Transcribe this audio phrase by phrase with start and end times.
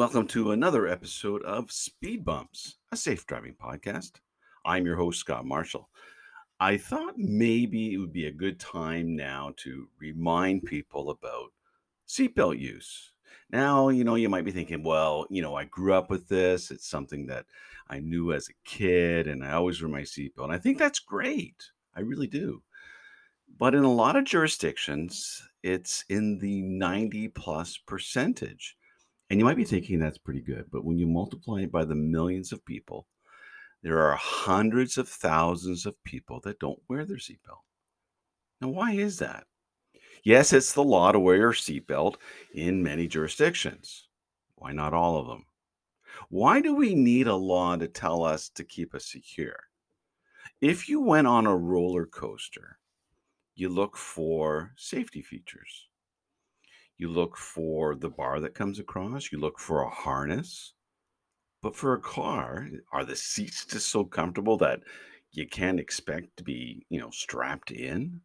[0.00, 4.12] Welcome to another episode of Speed Bumps, a safe driving podcast.
[4.64, 5.90] I'm your host, Scott Marshall.
[6.58, 11.52] I thought maybe it would be a good time now to remind people about
[12.08, 13.12] seatbelt use.
[13.50, 16.70] Now, you know, you might be thinking, well, you know, I grew up with this.
[16.70, 17.44] It's something that
[17.90, 20.44] I knew as a kid, and I always wear my seatbelt.
[20.44, 21.62] And I think that's great.
[21.94, 22.62] I really do.
[23.58, 28.78] But in a lot of jurisdictions, it's in the 90 plus percentage.
[29.30, 30.66] And you might be thinking that's pretty good.
[30.72, 33.06] But when you multiply it by the millions of people,
[33.82, 37.62] there are hundreds of thousands of people that don't wear their seatbelt.
[38.60, 39.44] Now, why is that?
[40.22, 42.16] Yes, it's the law to wear your seatbelt
[42.54, 44.08] in many jurisdictions.
[44.56, 45.46] Why not all of them?
[46.28, 49.56] Why do we need a law to tell us to keep us secure?
[50.60, 52.78] If you went on a roller coaster,
[53.54, 55.88] you look for safety features.
[57.00, 60.74] You look for the bar that comes across, you look for a harness,
[61.62, 64.80] but for a car, are the seats just so comfortable that
[65.32, 68.20] you can't expect to be, you know, strapped in?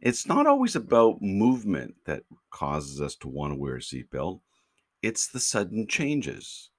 [0.00, 4.40] It's not always about movement that causes us to want to wear a seatbelt.
[5.02, 6.70] It's the sudden changes,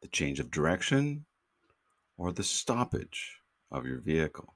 [0.00, 1.26] the change of direction,
[2.18, 3.40] or the stoppage
[3.72, 4.54] of your vehicle.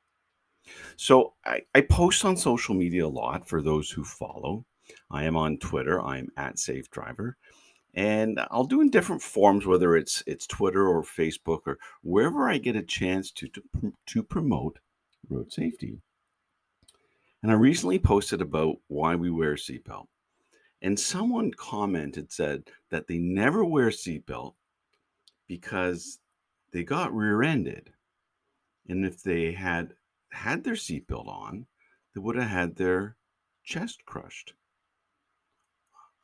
[0.95, 4.65] So I, I post on social media a lot for those who follow.
[5.11, 6.01] I am on Twitter.
[6.01, 7.37] I'm at Safe Driver
[7.95, 12.59] and I'll do in different forms, whether it's it's Twitter or Facebook or wherever I
[12.59, 14.79] get a chance to to, to promote
[15.29, 15.99] road safety.
[17.43, 20.07] And I recently posted about why we wear seatbelt,
[20.83, 24.55] and someone commented said that they never wear seatbelt
[25.49, 26.21] because
[26.73, 27.93] they got rear-ended,
[28.89, 29.95] and if they had
[30.31, 31.67] had their seatbelt on,
[32.15, 33.17] they would have had their
[33.65, 34.55] chest crushed.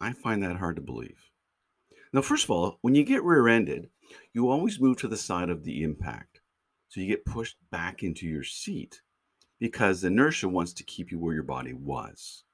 [0.01, 1.31] I find that hard to believe.
[2.13, 3.91] Now, first of all, when you get rear ended,
[4.33, 6.41] you always move to the side of the impact.
[6.89, 9.03] So you get pushed back into your seat
[9.59, 12.45] because inertia wants to keep you where your body was.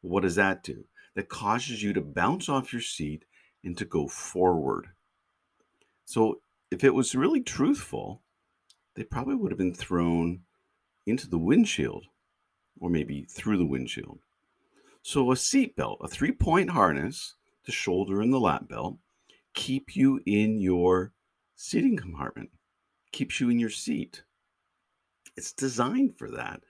[0.00, 0.84] What does that do?
[1.14, 3.24] That causes you to bounce off your seat
[3.64, 4.88] and to go forward.
[6.04, 6.40] So
[6.70, 8.22] if it was really truthful,
[8.96, 10.40] they probably would have been thrown
[11.06, 12.06] into the windshield
[12.80, 14.20] or maybe through the windshield.
[15.02, 17.34] So a seat belt, a three point harness,
[17.64, 18.98] the shoulder and the lap belt
[19.54, 21.12] keep you in your
[21.56, 22.50] seating compartment,
[23.12, 24.22] keeps you in your seat.
[25.36, 26.60] It's designed for that.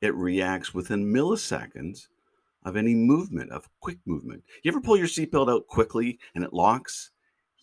[0.00, 2.08] It reacts within milliseconds
[2.64, 4.44] of any movement, of quick movement.
[4.62, 7.10] You ever pull your seatbelt out quickly and it locks?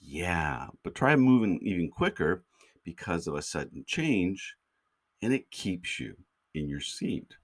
[0.01, 2.43] Yeah, but try moving even quicker
[2.83, 4.55] because of a sudden change
[5.21, 6.15] and it keeps you
[6.53, 7.35] in your seat.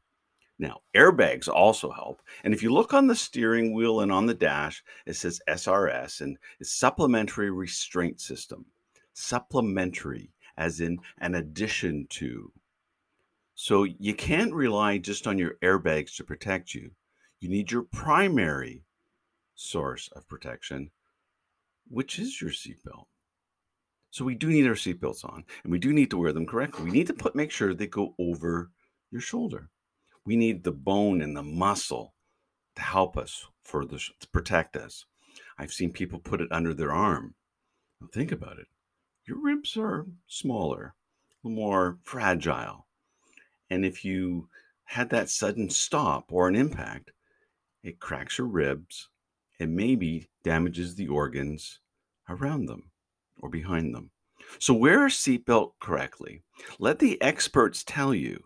[0.61, 2.21] Now, airbags also help.
[2.43, 6.21] And if you look on the steering wheel and on the dash, it says SRS
[6.21, 8.67] and it's supplementary restraint system.
[9.13, 12.51] Supplementary, as in an addition to.
[13.55, 16.91] So you can't rely just on your airbags to protect you.
[17.39, 18.83] You need your primary
[19.55, 20.91] source of protection,
[21.89, 23.07] which is your seatbelt.
[24.11, 26.85] So we do need our seatbelts on, and we do need to wear them correctly.
[26.85, 28.69] We need to put make sure they go over
[29.09, 29.71] your shoulder
[30.25, 32.13] we need the bone and the muscle
[32.75, 35.05] to help us for this to protect us.
[35.57, 37.35] I've seen people put it under their arm.
[37.99, 38.67] Now think about it.
[39.25, 40.95] Your ribs are smaller,
[41.43, 42.87] more fragile.
[43.69, 44.49] And if you
[44.85, 47.11] had that sudden stop or an impact,
[47.83, 49.09] it cracks your ribs
[49.59, 51.79] and maybe damages the organs
[52.27, 52.91] around them
[53.39, 54.11] or behind them.
[54.59, 56.43] So wear a seatbelt correctly.
[56.79, 58.43] Let the experts tell you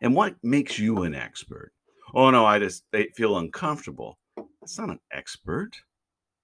[0.00, 1.72] and what makes you an expert?
[2.14, 4.18] Oh no, I just they feel uncomfortable.
[4.62, 5.70] It's not an expert.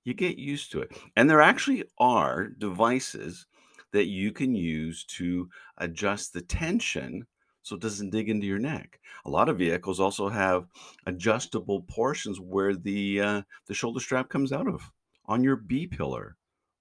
[0.05, 0.97] You get used to it.
[1.17, 3.47] And there actually are devices
[3.93, 5.49] that you can use to
[5.79, 7.27] adjust the tension
[7.63, 8.99] so it doesn't dig into your neck.
[9.25, 10.67] A lot of vehicles also have
[11.07, 14.91] adjustable portions where the uh, the shoulder strap comes out of
[15.27, 16.37] on your B pillar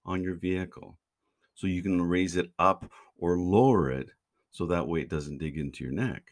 [0.05, 0.97] on your vehicle.
[1.53, 4.09] So you can raise it up or lower it
[4.49, 6.23] so that way it doesn't dig into your neck.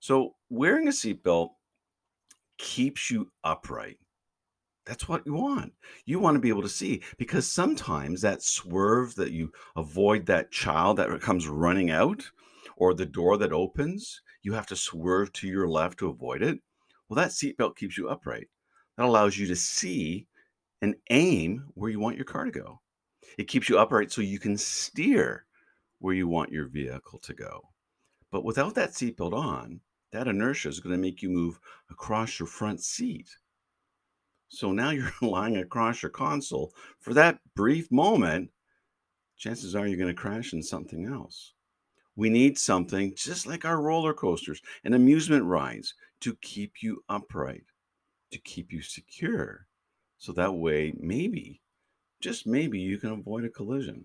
[0.00, 1.50] So wearing a seatbelt
[2.58, 3.98] keeps you upright.
[4.86, 5.72] That's what you want.
[6.06, 10.50] You want to be able to see because sometimes that swerve that you avoid that
[10.50, 12.28] child that comes running out
[12.76, 16.58] or the door that opens, you have to swerve to your left to avoid it.
[17.08, 18.48] Well, that seatbelt keeps you upright.
[18.96, 20.26] That allows you to see
[20.80, 22.80] and aim where you want your car to go.
[23.36, 25.44] It keeps you upright so you can steer
[25.98, 27.68] where you want your vehicle to go.
[28.32, 29.80] But without that seatbelt on,
[30.12, 31.58] that inertia is going to make you move
[31.90, 33.28] across your front seat.
[34.48, 38.50] So now you're lying across your console for that brief moment.
[39.36, 41.54] Chances are you're going to crash in something else.
[42.16, 47.64] We need something just like our roller coasters and amusement rides to keep you upright,
[48.32, 49.66] to keep you secure.
[50.18, 51.62] So that way, maybe,
[52.20, 54.04] just maybe, you can avoid a collision.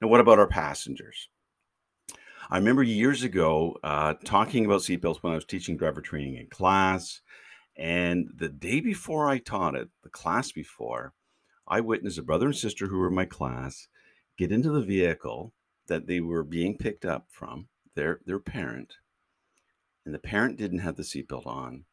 [0.00, 1.28] Now, what about our passengers?
[2.48, 6.46] I remember years ago uh, talking about seatbelts when I was teaching driver training in
[6.46, 7.20] class.
[7.76, 11.12] And the day before I taught it, the class before,
[11.66, 13.88] I witnessed a brother and sister who were in my class
[14.38, 15.52] get into the vehicle
[15.88, 17.66] that they were being picked up from,
[17.96, 18.94] their, their parent.
[20.04, 21.84] And the parent didn't have the seatbelt on.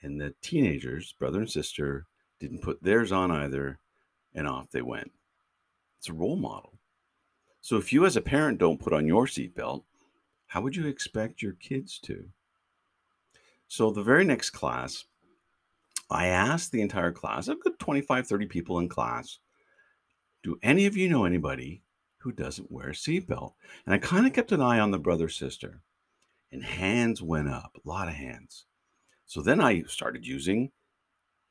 [0.00, 2.06] And the teenagers, brother and sister,
[2.40, 3.78] didn't put theirs on either.
[4.34, 5.12] And off they went.
[5.98, 6.75] It's a role model.
[7.66, 9.82] So if you as a parent don't put on your seatbelt,
[10.46, 12.28] how would you expect your kids to?
[13.66, 15.06] So the very next class,
[16.08, 19.40] I asked the entire class, a good 25, 30 people in class,
[20.44, 21.82] do any of you know anybody
[22.18, 23.54] who doesn't wear a seatbelt?
[23.84, 25.80] And I kind of kept an eye on the brother sister,
[26.52, 28.66] and hands went up, a lot of hands.
[29.24, 30.70] So then I started using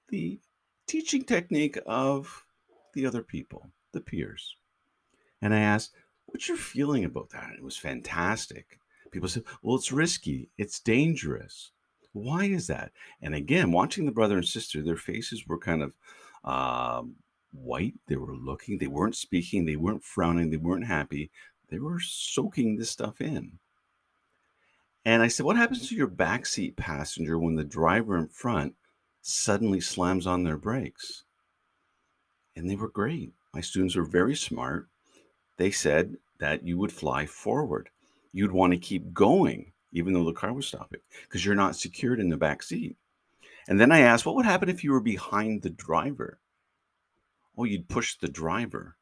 [0.08, 0.40] the
[0.88, 2.46] teaching technique of
[2.94, 4.56] the other people, the peers.
[5.42, 5.92] And I asked,
[6.36, 7.54] What's your feeling about that?
[7.56, 8.78] it was fantastic.
[9.10, 11.72] People said, Well, it's risky, it's dangerous.
[12.12, 12.92] Why is that?
[13.22, 15.96] And again, watching the brother and sister, their faces were kind of
[16.44, 17.16] um,
[17.54, 17.94] white.
[18.08, 21.32] They were looking, they weren't speaking, they weren't frowning, they weren't happy.
[21.70, 23.60] They were soaking this stuff in.
[25.06, 28.76] And I said, What happens to your backseat passenger when the driver in front
[29.22, 31.24] suddenly slams on their brakes?
[32.58, 33.32] And they were great.
[33.54, 34.90] My students were very smart.
[35.56, 37.90] They said, that you would fly forward.
[38.32, 42.20] You'd want to keep going, even though the car was stopping, because you're not secured
[42.20, 42.98] in the back seat.
[43.68, 46.40] And then I asked, what would happen if you were behind the driver?
[47.58, 48.98] Oh, you'd push the driver,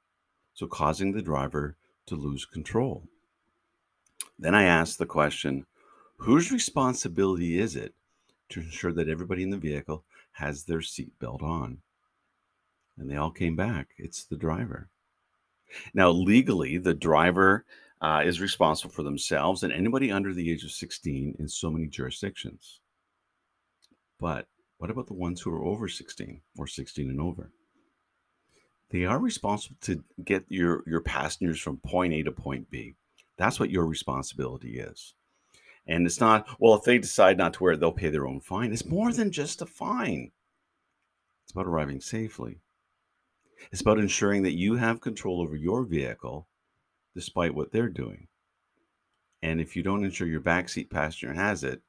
[0.54, 1.76] so causing the driver
[2.06, 3.08] to lose control.
[4.38, 5.66] Then I asked the question,
[6.18, 7.94] whose responsibility is it
[8.50, 10.04] to ensure that everybody in the vehicle
[10.34, 11.80] has their seatbelt on?
[12.98, 13.90] And they all came back.
[13.98, 14.90] It's the driver.
[15.94, 17.66] Now, legally, the driver
[18.02, 21.88] uh, is responsible for themselves and anybody under the age of 16 in so many
[21.88, 22.82] jurisdictions.
[24.20, 24.48] But
[24.78, 27.52] what about the ones who are over 16 or 16 and over?
[28.90, 32.96] They are responsible to get your, your passengers from point A to point B.
[33.38, 35.14] That's what your responsibility is.
[35.88, 38.40] And it's not, well, if they decide not to wear it, they'll pay their own
[38.40, 38.72] fine.
[38.72, 40.32] It's more than just a fine,
[41.44, 42.60] it's about arriving safely.
[43.72, 46.48] It's about ensuring that you have control over your vehicle
[47.16, 48.28] despite what they're doing.
[49.42, 51.82] And if you don't ensure your backseat passenger has it,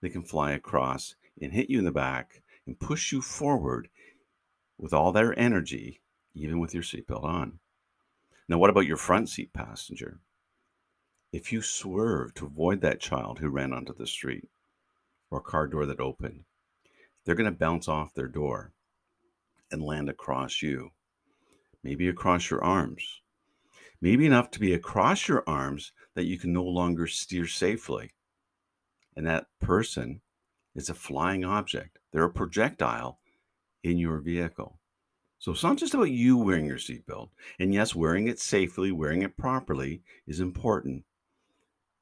[0.00, 3.88] they can fly across and hit you in the back and push you forward
[4.78, 6.00] with all their energy,
[6.34, 7.58] even with your seatbelt on.
[8.48, 10.20] Now, what about your front seat passenger?
[11.32, 14.48] If you swerve to avoid that child who ran onto the street
[15.30, 16.44] or car door that opened,
[17.24, 18.72] they're going to bounce off their door
[19.70, 20.92] and land across you
[21.86, 23.22] maybe across your arms,
[24.00, 28.12] maybe enough to be across your arms that you can no longer steer safely.
[29.14, 30.20] And that person
[30.74, 33.20] is a flying object, they're a projectile
[33.84, 34.80] in your vehicle.
[35.38, 37.28] So it's not just about you wearing your seatbelt.
[37.60, 41.04] And yes, wearing it safely, wearing it properly is important.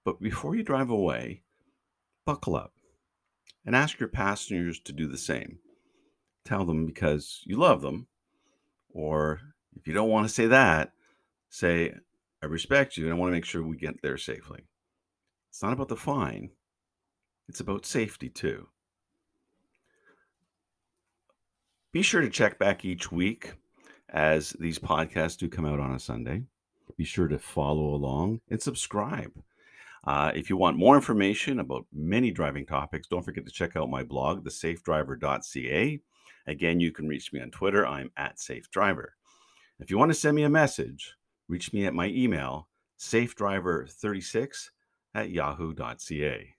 [0.03, 1.43] But before you drive away,
[2.25, 2.73] buckle up
[3.67, 5.59] and ask your passengers to do the same.
[6.47, 8.07] Tell them because you love them
[8.95, 9.41] or
[9.77, 10.93] if you don't want to say that,
[11.49, 11.95] say,
[12.43, 14.65] I respect you and I want to make sure we get there safely.
[15.51, 16.51] It's not about the fine,
[17.49, 18.69] it's about safety too.
[21.93, 23.53] Be sure to check back each week
[24.09, 26.43] as these podcasts do come out on a Sunday.
[26.97, 29.33] Be sure to follow along and subscribe.
[30.07, 33.89] Uh, if you want more information about many driving topics, don't forget to check out
[33.89, 36.01] my blog, thesafedriver.ca.
[36.47, 37.87] Again, you can reach me on Twitter.
[37.87, 39.07] I'm at SafeDriver.
[39.85, 41.15] If you want to send me a message,
[41.47, 44.71] reach me at my email, safedriver36
[45.15, 46.55] at yahoo.ca.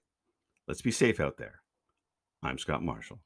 [0.68, 1.62] Let's be safe out there.
[2.44, 3.22] I'm Scott Marshall.